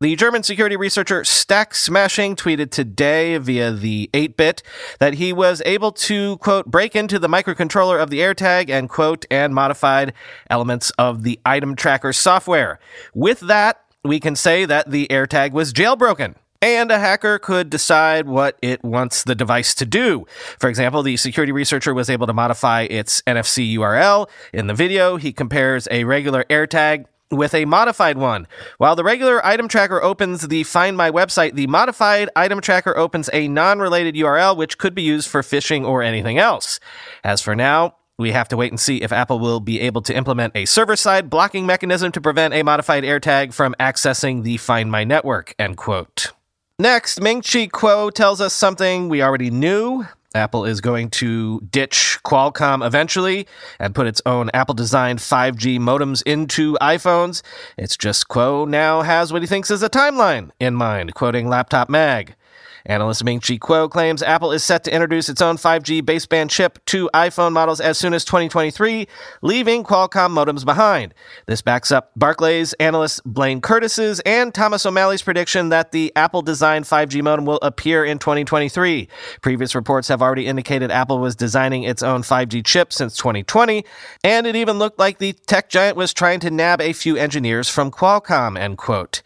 The 0.00 0.16
German 0.16 0.42
security 0.42 0.76
researcher 0.76 1.24
Stack 1.24 1.74
Smashing 1.74 2.36
tweeted 2.36 2.70
today 2.70 3.38
via 3.38 3.70
the 3.70 4.10
8 4.12 4.36
bit 4.36 4.62
that 4.98 5.14
he 5.14 5.32
was 5.32 5.62
able 5.64 5.92
to, 5.92 6.36
quote, 6.38 6.66
break 6.66 6.94
into 6.94 7.18
the 7.18 7.28
microcontroller 7.28 8.02
of 8.02 8.10
the 8.10 8.18
AirTag 8.18 8.68
and, 8.68 8.90
quote, 8.90 9.24
and 9.30 9.54
modified 9.54 10.12
elements 10.50 10.90
of 10.98 11.22
the 11.22 11.40
item 11.46 11.76
tracker 11.76 12.12
software. 12.12 12.80
With 13.14 13.40
that, 13.40 13.80
we 14.04 14.20
can 14.20 14.36
say 14.36 14.64
that 14.66 14.90
the 14.90 15.06
AirTag 15.08 15.52
was 15.52 15.72
jailbroken. 15.72 16.34
And 16.64 16.90
a 16.90 16.98
hacker 16.98 17.38
could 17.38 17.68
decide 17.68 18.26
what 18.26 18.56
it 18.62 18.82
wants 18.82 19.22
the 19.22 19.34
device 19.34 19.74
to 19.74 19.84
do. 19.84 20.24
For 20.58 20.70
example, 20.70 21.02
the 21.02 21.18
security 21.18 21.52
researcher 21.52 21.92
was 21.92 22.08
able 22.08 22.26
to 22.26 22.32
modify 22.32 22.84
its 22.88 23.20
NFC 23.26 23.74
URL. 23.76 24.30
In 24.50 24.66
the 24.66 24.72
video, 24.72 25.18
he 25.18 25.30
compares 25.30 25.86
a 25.90 26.04
regular 26.04 26.44
AirTag 26.44 27.04
with 27.30 27.52
a 27.52 27.66
modified 27.66 28.16
one. 28.16 28.46
While 28.78 28.96
the 28.96 29.04
regular 29.04 29.44
item 29.44 29.68
tracker 29.68 30.02
opens 30.02 30.48
the 30.48 30.64
Find 30.64 30.96
My 30.96 31.10
website, 31.10 31.52
the 31.52 31.66
modified 31.66 32.30
item 32.34 32.62
tracker 32.62 32.96
opens 32.96 33.28
a 33.34 33.46
non 33.46 33.78
related 33.78 34.14
URL 34.14 34.56
which 34.56 34.78
could 34.78 34.94
be 34.94 35.02
used 35.02 35.28
for 35.28 35.42
phishing 35.42 35.86
or 35.86 36.02
anything 36.02 36.38
else. 36.38 36.80
As 37.22 37.42
for 37.42 37.54
now, 37.54 37.96
we 38.16 38.32
have 38.32 38.48
to 38.48 38.56
wait 38.56 38.72
and 38.72 38.80
see 38.80 39.02
if 39.02 39.12
Apple 39.12 39.38
will 39.38 39.60
be 39.60 39.80
able 39.80 40.00
to 40.00 40.16
implement 40.16 40.56
a 40.56 40.64
server 40.64 40.96
side 40.96 41.28
blocking 41.28 41.66
mechanism 41.66 42.10
to 42.12 42.22
prevent 42.22 42.54
a 42.54 42.62
modified 42.62 43.04
AirTag 43.04 43.52
from 43.52 43.74
accessing 43.78 44.44
the 44.44 44.56
Find 44.56 44.90
My 44.90 45.04
network. 45.04 45.54
End 45.58 45.76
quote. 45.76 46.32
Next, 46.80 47.20
Ming 47.20 47.40
Chi 47.40 47.68
Kuo 47.68 48.12
tells 48.12 48.40
us 48.40 48.52
something 48.52 49.08
we 49.08 49.22
already 49.22 49.48
knew. 49.48 50.06
Apple 50.34 50.64
is 50.64 50.80
going 50.80 51.08
to 51.10 51.60
ditch 51.70 52.18
Qualcomm 52.24 52.84
eventually 52.84 53.46
and 53.78 53.94
put 53.94 54.08
its 54.08 54.20
own 54.26 54.50
Apple 54.52 54.74
designed 54.74 55.20
5G 55.20 55.78
modems 55.78 56.20
into 56.26 56.76
iPhones. 56.82 57.42
It's 57.78 57.96
just 57.96 58.26
Kuo 58.26 58.66
now 58.66 59.02
has 59.02 59.32
what 59.32 59.40
he 59.40 59.46
thinks 59.46 59.70
is 59.70 59.84
a 59.84 59.88
timeline 59.88 60.50
in 60.58 60.74
mind, 60.74 61.14
quoting 61.14 61.48
Laptop 61.48 61.88
Mag. 61.88 62.34
Analyst 62.86 63.24
Ming 63.24 63.40
Chi 63.40 63.54
Kuo 63.54 63.88
claims 63.90 64.22
Apple 64.22 64.52
is 64.52 64.62
set 64.62 64.84
to 64.84 64.92
introduce 64.92 65.30
its 65.30 65.40
own 65.40 65.56
5G 65.56 66.02
baseband 66.02 66.50
chip 66.50 66.84
to 66.86 67.08
iPhone 67.14 67.52
models 67.52 67.80
as 67.80 67.96
soon 67.96 68.12
as 68.12 68.26
2023, 68.26 69.08
leaving 69.40 69.84
Qualcomm 69.84 70.32
modems 70.32 70.66
behind. 70.66 71.14
This 71.46 71.62
backs 71.62 71.90
up 71.90 72.10
Barclays 72.14 72.74
analyst 72.74 73.22
Blaine 73.24 73.62
Curtis's 73.62 74.20
and 74.20 74.52
Thomas 74.52 74.84
O'Malley's 74.84 75.22
prediction 75.22 75.70
that 75.70 75.92
the 75.92 76.12
Apple 76.14 76.42
designed 76.42 76.84
5G 76.84 77.22
modem 77.22 77.46
will 77.46 77.58
appear 77.62 78.04
in 78.04 78.18
2023. 78.18 79.08
Previous 79.40 79.74
reports 79.74 80.08
have 80.08 80.20
already 80.20 80.46
indicated 80.46 80.90
Apple 80.90 81.18
was 81.18 81.34
designing 81.34 81.84
its 81.84 82.02
own 82.02 82.20
5G 82.20 82.62
chip 82.66 82.92
since 82.92 83.16
2020, 83.16 83.82
and 84.22 84.46
it 84.46 84.56
even 84.56 84.78
looked 84.78 84.98
like 84.98 85.18
the 85.18 85.32
tech 85.46 85.70
giant 85.70 85.96
was 85.96 86.12
trying 86.12 86.40
to 86.40 86.50
nab 86.50 86.82
a 86.82 86.92
few 86.92 87.16
engineers 87.16 87.70
from 87.70 87.90
Qualcomm, 87.90 88.58
end 88.58 88.76
quote. 88.76 89.22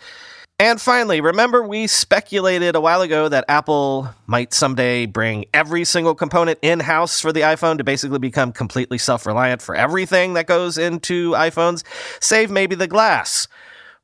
And 0.61 0.81
finally, 0.81 1.21
remember 1.21 1.62
we 1.62 1.87
speculated 1.87 2.75
a 2.75 2.81
while 2.81 3.00
ago 3.00 3.29
that 3.29 3.45
Apple 3.47 4.12
might 4.27 4.53
someday 4.53 5.07
bring 5.07 5.45
every 5.55 5.85
single 5.85 6.17
component 6.17 6.59
in 6.62 6.81
house 6.81 7.21
for 7.21 7.33
the 7.33 7.43
iPhone 7.43 7.79
to 7.79 7.85
basically 7.85 8.19
become 8.19 8.50
completely 8.50 8.99
self 8.99 9.25
reliant 9.25 9.62
for 9.62 9.77
everything 9.77 10.35
that 10.35 10.49
goes 10.49 10.77
into 10.77 11.31
iPhones, 11.31 11.85
save 12.21 12.50
maybe 12.50 12.75
the 12.75 12.88
glass. 12.88 13.47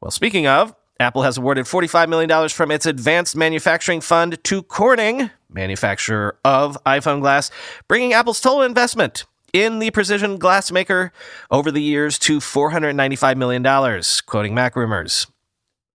Well, 0.01 0.13
speaking 0.13 0.47
of, 0.47 0.77
Apple 1.01 1.23
has 1.23 1.39
awarded 1.39 1.67
$45 1.67 2.09
million 2.09 2.49
from 2.49 2.71
its 2.71 2.87
Advanced 2.87 3.35
Manufacturing 3.35 4.01
Fund 4.01 4.39
to 4.45 4.63
Corning, 4.63 5.31
manufacturer 5.51 6.39
of 6.45 6.79
iPhone 6.87 7.21
glass, 7.21 7.51
bringing 7.89 8.13
Apple's 8.13 8.41
total 8.41 8.63
investment 8.63 9.25
in 9.53 9.81
the 9.81 9.91
precision 9.91 10.39
glass 10.39 10.71
maker 10.71 11.13
over 11.51 11.73
the 11.73 11.83
years 11.83 12.17
to 12.21 12.39
$495 12.39 13.37
million, 13.37 14.03
quoting 14.27 14.55
Mac 14.55 14.77
Rumors 14.77 15.27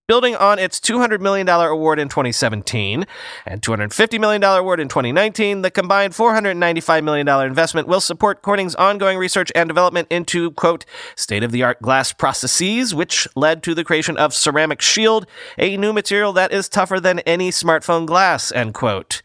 building 0.10 0.36
on 0.36 0.58
its 0.58 0.80
$200 0.80 1.22
million 1.22 1.48
award 1.48 2.00
in 2.00 2.10
2017 2.10 3.06
and 3.46 3.62
$250 3.62 4.20
million 4.20 4.44
award 4.44 4.80
in 4.80 4.88
2019, 4.88 5.62
the 5.62 5.70
combined 5.70 6.13
$495 6.13 7.04
million 7.04 7.30
investment 7.46 7.88
will 7.88 8.01
support 8.01 8.42
Corning's 8.42 8.74
ongoing 8.74 9.20
research 9.20 9.51
and 9.54 9.70
development 9.70 10.08
into, 10.10 10.50
quote, 10.51 10.84
state 11.16 11.44
of 11.44 11.51
the 11.51 11.62
art 11.62 11.80
glass 11.84 12.12
processes, 12.12 12.96
which 12.96 13.28
led 13.36 13.62
to 13.62 13.75
the 13.75 13.84
creation 13.84 14.18
of 14.18 14.34
Ceramic 14.34 14.82
Shield, 14.82 15.28
a 15.60 15.78
new 15.78 15.94
material 15.94 16.34
that 16.34 16.51
is 16.51 16.68
tougher 16.68 17.00
than 17.00 17.20
any 17.20 17.51
smartphone 17.51 18.08
glass, 18.08 18.51
end 18.51 18.74
quote. 18.74 19.22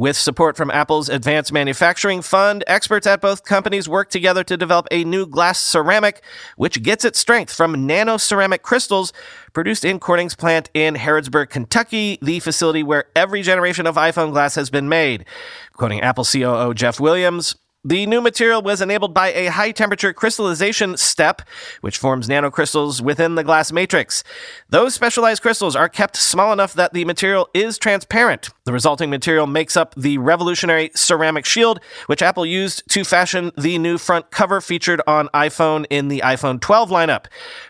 With 0.00 0.16
support 0.16 0.56
from 0.56 0.70
Apple's 0.70 1.10
Advanced 1.10 1.52
Manufacturing 1.52 2.22
Fund, 2.22 2.64
experts 2.66 3.06
at 3.06 3.20
both 3.20 3.44
companies 3.44 3.86
work 3.86 4.08
together 4.08 4.42
to 4.44 4.56
develop 4.56 4.88
a 4.90 5.04
new 5.04 5.26
glass 5.26 5.62
ceramic, 5.62 6.22
which 6.56 6.82
gets 6.82 7.04
its 7.04 7.18
strength 7.18 7.52
from 7.52 7.86
nano 7.86 8.16
ceramic 8.16 8.62
crystals 8.62 9.12
produced 9.52 9.84
in 9.84 10.00
Corning's 10.00 10.34
plant 10.34 10.70
in 10.72 10.94
Harrodsburg, 10.94 11.50
Kentucky, 11.50 12.18
the 12.22 12.40
facility 12.40 12.82
where 12.82 13.04
every 13.14 13.42
generation 13.42 13.86
of 13.86 13.96
iPhone 13.96 14.32
glass 14.32 14.54
has 14.54 14.70
been 14.70 14.88
made. 14.88 15.26
Quoting 15.74 16.00
Apple 16.00 16.24
COO 16.24 16.72
Jeff 16.72 16.98
Williams, 16.98 17.56
the 17.82 18.04
new 18.04 18.20
material 18.20 18.60
was 18.60 18.82
enabled 18.82 19.14
by 19.14 19.32
a 19.32 19.46
high 19.46 19.70
temperature 19.70 20.12
crystallization 20.12 20.98
step, 20.98 21.40
which 21.80 21.96
forms 21.96 22.28
nanocrystals 22.28 23.00
within 23.00 23.36
the 23.36 23.44
glass 23.44 23.72
matrix. 23.72 24.22
Those 24.68 24.92
specialized 24.92 25.40
crystals 25.40 25.74
are 25.74 25.88
kept 25.88 26.16
small 26.16 26.52
enough 26.52 26.74
that 26.74 26.92
the 26.92 27.06
material 27.06 27.48
is 27.54 27.78
transparent. 27.78 28.50
The 28.64 28.72
resulting 28.72 29.08
material 29.08 29.46
makes 29.46 29.78
up 29.78 29.94
the 29.94 30.18
revolutionary 30.18 30.90
ceramic 30.94 31.46
shield, 31.46 31.80
which 32.04 32.20
Apple 32.20 32.44
used 32.44 32.82
to 32.90 33.02
fashion 33.02 33.50
the 33.56 33.78
new 33.78 33.96
front 33.96 34.30
cover 34.30 34.60
featured 34.60 35.00
on 35.06 35.28
iPhone 35.28 35.86
in 35.88 36.08
the 36.08 36.20
iPhone 36.22 36.60
12 36.60 36.90
lineup. 36.90 37.26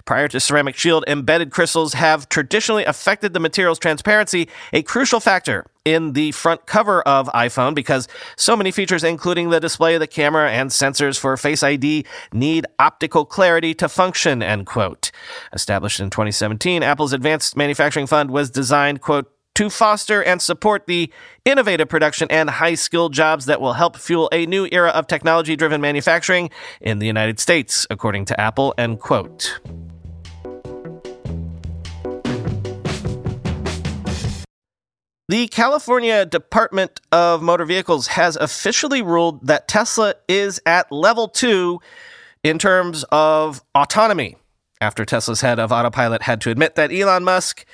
Prior 0.07 0.27
to 0.27 0.41
ceramic 0.41 0.77
shield, 0.77 1.05
embedded 1.07 1.53
crystals 1.53 1.95
have 1.95 2.29
traditionally 2.29 2.85
affected 2.85 3.33
the 3.33 3.41
material's 3.41 3.79
transparency, 3.79 4.49
a 4.73 4.83
crucial 4.83 5.21
factor 5.21 5.67
in 5.91 6.13
the 6.13 6.31
front 6.33 6.67
cover 6.67 7.03
of 7.03 7.27
iPhone 7.29 7.75
because 7.75 8.07
so 8.37 8.57
many 8.57 8.71
features, 8.71 9.03
including 9.03 9.51
the 9.51 9.61
display 9.61 9.99
the 9.99 10.07
camera 10.07 10.51
and 10.51 10.71
sensors 10.71 11.19
for 11.19 11.37
Face 11.37 11.63
ID, 11.63 12.07
need 12.33 12.67
optical 12.79 13.25
clarity 13.25 13.75
to 13.75 13.89
function, 13.89 14.43
end 14.43 14.67
quote. 14.67 15.11
Established 15.53 15.99
in 15.99 16.11
2017, 16.11 16.83
Apple's 16.83 17.13
Advanced 17.13 17.57
Manufacturing 17.57 18.07
Fund 18.07 18.31
was 18.31 18.51
designed, 18.51 19.01
quote, 19.01 19.31
to 19.57 19.69
foster 19.69 20.23
and 20.23 20.41
support 20.41 20.87
the 20.87 21.13
innovative 21.45 21.89
production 21.89 22.29
and 22.31 22.49
high 22.49 22.75
skilled 22.75 23.13
jobs 23.13 23.47
that 23.47 23.61
will 23.61 23.73
help 23.73 23.97
fuel 23.97 24.29
a 24.33 24.47
new 24.47 24.69
era 24.71 24.91
of 24.91 25.09
technology 25.09 25.57
driven 25.57 25.81
manufacturing 25.81 26.51
in 26.81 27.01
the 27.01 27.07
United 27.07 27.41
States, 27.41 27.87
according 27.91 28.25
to 28.25 28.41
Apple. 28.41 28.73
End 28.79 29.01
quote. 29.01 29.61
The 35.31 35.47
California 35.47 36.27
Department 36.27 37.01
of 37.13 37.41
Motor 37.41 37.65
Vehicles 37.65 38.09
has 38.09 38.35
officially 38.35 39.01
ruled 39.01 39.47
that 39.47 39.69
Tesla 39.69 40.17
is 40.27 40.61
at 40.67 40.91
level 40.91 41.29
two 41.29 41.81
in 42.43 42.59
terms 42.59 43.05
of 43.13 43.63
autonomy, 43.73 44.39
after 44.81 45.05
Tesla's 45.05 45.41
head 45.41 45.61
of 45.61 45.71
autopilot 45.71 46.23
had 46.23 46.41
to 46.41 46.51
admit 46.51 46.75
that 46.75 46.93
Elon 46.93 47.23
Musk 47.23 47.65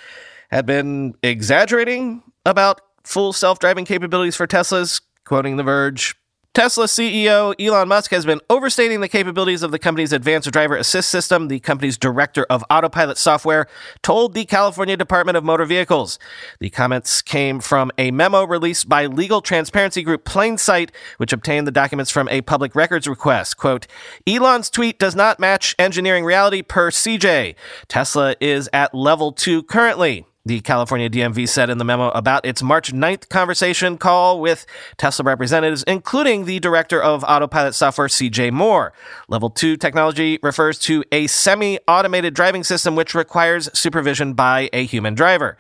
had 0.51 0.67
been 0.67 1.15
exaggerating 1.23 2.23
about 2.45 2.83
full 3.05 3.33
self 3.33 3.59
driving 3.59 3.87
capabilities 3.87 4.37
for 4.37 4.47
Teslas, 4.47 5.01
quoting 5.25 5.57
The 5.57 5.63
Verge. 5.63 6.15
Tesla 6.57 6.87
CEO 6.87 7.55
Elon 7.61 7.87
Musk 7.87 8.11
has 8.13 8.25
been 8.25 8.41
overstating 8.49 9.03
the 9.03 9.11
capabilities 9.11 9.63
of 9.63 9.73
the 9.73 9.79
company's 9.79 10.11
advanced 10.11 10.51
driver 10.51 10.75
assist 10.75 11.11
system. 11.11 11.49
The 11.49 11.61
company's 11.61 11.99
director 11.99 12.47
of 12.49 12.65
autopilot 12.71 13.19
software 13.19 13.67
told 14.01 14.33
the 14.33 14.47
California 14.47 14.97
Department 14.97 15.37
of 15.37 15.45
Motor 15.45 15.67
Vehicles. 15.67 16.19
The 16.59 16.71
comments 16.71 17.21
came 17.21 17.61
from 17.61 17.93
a 17.99 18.11
memo 18.11 18.43
released 18.43 18.89
by 18.89 19.05
legal 19.05 19.43
transparency 19.43 20.03
group 20.03 20.25
PlainSite, 20.25 20.93
which 21.19 21.35
obtained 21.35 21.67
the 21.67 21.73
documents 21.73 22.11
from 22.11 22.27
a 22.31 22.41
public 22.41 22.75
records 22.75 23.07
request. 23.07 23.59
Quote, 23.59 23.87
Elon's 24.27 24.71
tweet 24.71 24.99
does 24.99 25.15
not 25.15 25.39
match 25.39 25.75
engineering 25.79 26.25
reality 26.25 26.63
per 26.63 26.91
CJ. 26.91 27.55
Tesla 27.87 28.35
is 28.41 28.71
at 28.73 28.95
level 28.95 29.31
two 29.31 29.63
currently. 29.63 30.25
The 30.47 30.61
California 30.61 31.11
DMV 31.11 31.49
said 31.49 31.71
in 31.71 31.79
the 31.79 31.85
memo 31.85 32.11
about 32.11 32.47
its 32.47 32.63
March 32.63 32.93
9th 32.93 33.29
conversation 33.29 33.99
call 33.99 34.41
with 34.41 34.65
Tesla 34.97 35.25
representatives, 35.25 35.83
including 35.89 36.45
the 36.45 36.61
director 36.61 37.03
of 37.03 37.25
autopilot 37.25 37.75
software, 37.75 38.07
CJ 38.07 38.53
Moore. 38.53 38.93
Level 39.27 39.51
2 39.51 39.77
technology 39.77 40.39
refers 40.45 40.79
to 40.79 41.03
a 41.11 41.27
semi 41.27 41.81
automated 41.89 42.33
driving 42.33 42.63
system 42.63 42.95
which 42.95 43.13
requires 43.13 43.69
supervision 43.77 44.35
by 44.35 44.71
a 44.73 44.85
human 44.85 45.17
driver. 45.17 45.59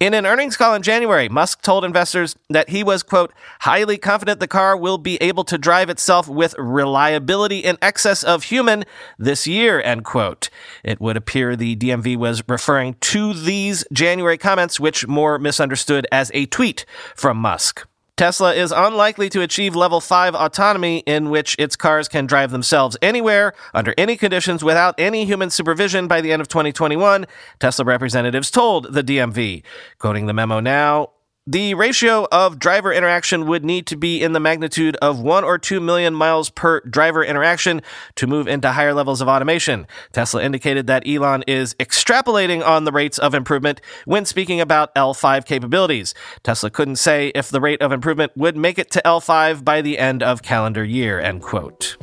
In 0.00 0.14
an 0.14 0.26
earnings 0.26 0.56
call 0.56 0.74
in 0.74 0.82
January, 0.82 1.28
Musk 1.28 1.60
told 1.60 1.84
investors 1.84 2.36
that 2.50 2.68
he 2.68 2.84
was, 2.84 3.02
quote, 3.02 3.32
highly 3.62 3.98
confident 3.98 4.38
the 4.38 4.46
car 4.46 4.76
will 4.76 4.96
be 4.96 5.16
able 5.16 5.42
to 5.42 5.58
drive 5.58 5.90
itself 5.90 6.28
with 6.28 6.54
reliability 6.56 7.58
in 7.58 7.76
excess 7.82 8.22
of 8.22 8.44
human 8.44 8.84
this 9.18 9.48
year, 9.48 9.80
end 9.80 10.04
quote. 10.04 10.50
It 10.84 11.00
would 11.00 11.16
appear 11.16 11.56
the 11.56 11.74
DMV 11.74 12.16
was 12.16 12.44
referring 12.46 12.94
to 13.00 13.34
these 13.34 13.84
January 13.92 14.38
comments, 14.38 14.78
which 14.78 15.08
Moore 15.08 15.36
misunderstood 15.36 16.06
as 16.12 16.30
a 16.32 16.46
tweet 16.46 16.86
from 17.16 17.36
Musk. 17.38 17.84
Tesla 18.18 18.52
is 18.52 18.72
unlikely 18.72 19.28
to 19.28 19.42
achieve 19.42 19.76
level 19.76 20.00
5 20.00 20.34
autonomy 20.34 21.04
in 21.06 21.30
which 21.30 21.54
its 21.56 21.76
cars 21.76 22.08
can 22.08 22.26
drive 22.26 22.50
themselves 22.50 22.96
anywhere, 23.00 23.54
under 23.72 23.94
any 23.96 24.16
conditions, 24.16 24.64
without 24.64 24.96
any 24.98 25.24
human 25.24 25.50
supervision 25.50 26.08
by 26.08 26.20
the 26.20 26.32
end 26.32 26.42
of 26.42 26.48
2021, 26.48 27.26
Tesla 27.60 27.84
representatives 27.84 28.50
told 28.50 28.92
the 28.92 29.04
DMV. 29.04 29.62
Quoting 30.00 30.26
the 30.26 30.32
memo 30.32 30.58
now, 30.58 31.10
the 31.50 31.72
ratio 31.72 32.28
of 32.30 32.58
driver 32.58 32.92
interaction 32.92 33.46
would 33.46 33.64
need 33.64 33.86
to 33.86 33.96
be 33.96 34.22
in 34.22 34.34
the 34.34 34.40
magnitude 34.40 34.96
of 34.96 35.18
1 35.18 35.44
or 35.44 35.56
2 35.56 35.80
million 35.80 36.12
miles 36.12 36.50
per 36.50 36.80
driver 36.80 37.24
interaction 37.24 37.80
to 38.16 38.26
move 38.26 38.46
into 38.46 38.70
higher 38.70 38.92
levels 38.92 39.22
of 39.22 39.28
automation. 39.28 39.86
Tesla 40.12 40.42
indicated 40.42 40.86
that 40.88 41.08
Elon 41.08 41.42
is 41.46 41.72
extrapolating 41.76 42.62
on 42.62 42.84
the 42.84 42.92
rates 42.92 43.18
of 43.18 43.32
improvement 43.32 43.80
when 44.04 44.26
speaking 44.26 44.60
about 44.60 44.94
L5 44.94 45.46
capabilities. 45.46 46.12
Tesla 46.42 46.68
couldn't 46.68 46.96
say 46.96 47.28
if 47.34 47.48
the 47.48 47.62
rate 47.62 47.80
of 47.80 47.92
improvement 47.92 48.30
would 48.36 48.54
make 48.54 48.78
it 48.78 48.90
to 48.90 49.00
L5 49.06 49.64
by 49.64 49.80
the 49.80 49.98
end 49.98 50.22
of 50.22 50.42
calendar 50.42 50.84
year, 50.84 51.18
end 51.18 51.40
quote. 51.40 51.96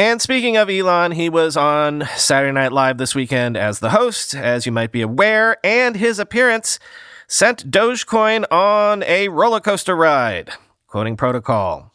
And 0.00 0.22
speaking 0.22 0.56
of 0.56 0.70
Elon, 0.70 1.12
he 1.12 1.28
was 1.28 1.58
on 1.58 2.08
Saturday 2.16 2.52
Night 2.52 2.72
Live 2.72 2.96
this 2.96 3.14
weekend 3.14 3.54
as 3.54 3.80
the 3.80 3.90
host, 3.90 4.34
as 4.34 4.64
you 4.64 4.72
might 4.72 4.92
be 4.92 5.02
aware, 5.02 5.58
and 5.62 5.94
his 5.94 6.18
appearance 6.18 6.78
sent 7.28 7.70
Dogecoin 7.70 8.50
on 8.50 9.02
a 9.02 9.28
roller 9.28 9.60
coaster 9.60 9.94
ride. 9.94 10.52
Quoting 10.86 11.18
protocol. 11.18 11.92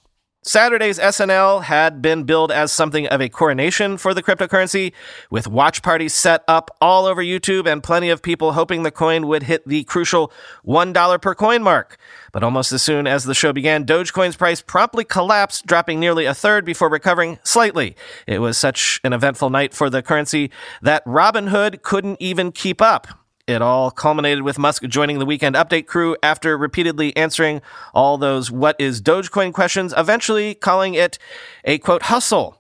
Saturday's 0.48 1.00
SNL 1.00 1.64
had 1.64 2.04
been 2.04 2.24
billed 2.24 2.52
as 2.52 2.72
something 2.72 3.08
of 3.08 3.20
a 3.20 3.30
coronation 3.30 3.98
for 3.98 4.14
the 4.14 4.22
cryptocurrency, 4.22 4.94
with 5.32 5.48
watch 5.48 5.82
parties 5.82 6.14
set 6.14 6.44
up 6.48 6.70
all 6.80 7.08
over 7.08 7.24
YouTube 7.24 7.66
and 7.66 7.82
plenty 7.82 8.12
of 8.12 8.22
people 8.22 8.54
hoping 8.54 8.84
the 8.84 8.92
coin 8.92 9.26
would 9.26 9.42
hit 9.42 9.68
the 9.68 9.84
crucial 9.86 10.32
$1 10.64 11.20
per 11.20 11.34
coin 11.34 11.64
mark. 11.64 11.98
But 12.32 12.44
almost 12.44 12.72
as 12.72 12.84
soon 12.84 13.08
as 13.08 13.24
the 13.24 13.34
show 13.34 13.54
began, 13.54 13.86
Dogecoin's 13.86 14.36
price 14.36 14.62
promptly 14.62 15.04
collapsed, 15.04 15.66
dropping 15.66 16.00
nearly 16.00 16.26
a 16.26 16.36
third 16.36 16.64
before 16.64 16.90
recovering 16.90 17.40
slightly. 17.44 17.96
It 18.28 18.38
was 18.38 18.56
such 18.56 19.02
an 19.04 19.14
eventful 19.14 19.50
night 19.50 19.74
for 19.74 19.90
the 19.90 20.04
currency 20.04 20.52
that 20.80 21.04
Robinhood 21.06 21.82
couldn't 21.82 22.22
even 22.22 22.52
keep 22.52 22.84
up. 22.84 23.08
It 23.48 23.62
all 23.62 23.92
culminated 23.92 24.42
with 24.42 24.58
Musk 24.58 24.82
joining 24.86 25.20
the 25.20 25.26
weekend 25.26 25.56
update 25.56 25.86
crew 25.86 26.18
after 26.24 26.58
repeatedly 26.58 27.16
answering 27.16 27.62
all 27.94 28.18
those 28.18 28.50
what 28.50 28.76
is 28.80 29.04
Dogecoin 29.04 29.54
questions, 29.54 29.94
eventually 29.96 30.56
calling 30.56 30.96
it 30.96 31.20
a 31.64 31.78
quote 31.78 32.02
hustle. 32.04 32.60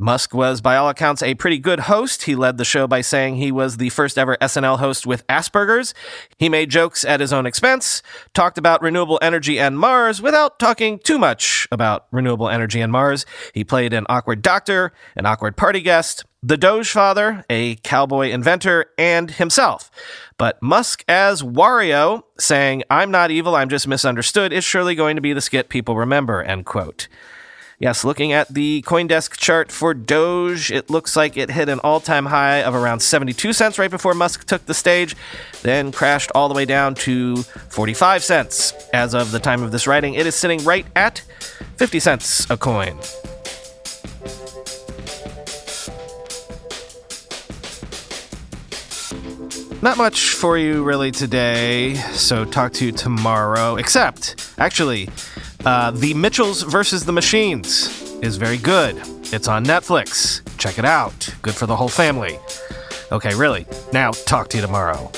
Musk 0.00 0.32
was, 0.32 0.60
by 0.60 0.76
all 0.76 0.88
accounts, 0.88 1.22
a 1.22 1.34
pretty 1.34 1.58
good 1.58 1.80
host. 1.80 2.22
He 2.22 2.34
led 2.34 2.56
the 2.56 2.64
show 2.64 2.86
by 2.86 3.02
saying 3.02 3.36
he 3.36 3.52
was 3.52 3.76
the 3.76 3.90
first 3.90 4.16
ever 4.16 4.36
SNL 4.40 4.78
host 4.78 5.06
with 5.06 5.26
Asperger's. 5.26 5.92
He 6.38 6.48
made 6.48 6.70
jokes 6.70 7.04
at 7.04 7.20
his 7.20 7.32
own 7.32 7.44
expense, 7.44 8.02
talked 8.32 8.56
about 8.56 8.80
renewable 8.80 9.18
energy 9.20 9.60
and 9.60 9.78
Mars 9.78 10.22
without 10.22 10.58
talking 10.58 10.98
too 10.98 11.18
much 11.18 11.68
about 11.70 12.06
renewable 12.10 12.48
energy 12.48 12.80
and 12.80 12.90
Mars. 12.90 13.26
He 13.52 13.62
played 13.62 13.92
an 13.92 14.06
awkward 14.08 14.40
doctor, 14.40 14.92
an 15.16 15.26
awkward 15.26 15.56
party 15.56 15.82
guest, 15.82 16.24
the 16.42 16.56
Doge 16.56 16.90
father, 16.90 17.44
a 17.50 17.74
cowboy 17.76 18.30
inventor, 18.30 18.86
and 18.96 19.30
himself. 19.32 19.90
But 20.38 20.62
Musk 20.62 21.04
as 21.06 21.42
Wario 21.42 22.22
saying, 22.38 22.84
I'm 22.88 23.10
not 23.10 23.30
evil, 23.30 23.54
I'm 23.54 23.68
just 23.68 23.86
misunderstood, 23.86 24.50
is 24.50 24.64
surely 24.64 24.94
going 24.94 25.16
to 25.16 25.22
be 25.22 25.34
the 25.34 25.42
skit 25.42 25.68
people 25.68 25.96
remember, 25.96 26.42
end 26.42 26.64
quote. 26.64 27.08
Yes, 27.80 28.04
looking 28.04 28.30
at 28.32 28.52
the 28.52 28.82
Coindesk 28.82 29.38
chart 29.38 29.72
for 29.72 29.94
Doge, 29.94 30.70
it 30.70 30.90
looks 30.90 31.16
like 31.16 31.38
it 31.38 31.50
hit 31.50 31.70
an 31.70 31.78
all 31.78 31.98
time 31.98 32.26
high 32.26 32.62
of 32.62 32.74
around 32.74 33.00
72 33.00 33.54
cents 33.54 33.78
right 33.78 33.90
before 33.90 34.12
Musk 34.12 34.44
took 34.44 34.66
the 34.66 34.74
stage, 34.74 35.16
then 35.62 35.90
crashed 35.90 36.30
all 36.34 36.50
the 36.50 36.54
way 36.54 36.66
down 36.66 36.94
to 36.96 37.36
45 37.36 38.22
cents. 38.22 38.74
As 38.92 39.14
of 39.14 39.32
the 39.32 39.38
time 39.38 39.62
of 39.62 39.72
this 39.72 39.86
writing, 39.86 40.12
it 40.12 40.26
is 40.26 40.34
sitting 40.34 40.62
right 40.62 40.84
at 40.94 41.20
50 41.78 42.00
cents 42.00 42.50
a 42.50 42.58
coin. 42.58 42.98
Not 49.80 49.96
much 49.96 50.34
for 50.34 50.58
you 50.58 50.84
really 50.84 51.10
today, 51.12 51.94
so 52.12 52.44
talk 52.44 52.74
to 52.74 52.84
you 52.84 52.92
tomorrow. 52.92 53.76
Except, 53.76 54.52
actually, 54.58 55.08
uh, 55.64 55.90
The 55.90 56.14
Mitchells 56.14 56.62
versus 56.62 57.04
the 57.04 57.12
Machines 57.12 58.12
is 58.22 58.36
very 58.36 58.58
good. 58.58 58.96
It's 59.32 59.48
on 59.48 59.64
Netflix. 59.64 60.42
Check 60.58 60.78
it 60.78 60.84
out. 60.84 61.28
Good 61.42 61.54
for 61.54 61.66
the 61.66 61.76
whole 61.76 61.88
family. 61.88 62.38
Okay, 63.12 63.34
really. 63.34 63.66
Now, 63.92 64.10
talk 64.10 64.48
to 64.50 64.56
you 64.58 64.62
tomorrow. 64.62 65.10